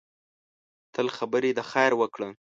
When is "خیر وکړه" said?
1.71-2.29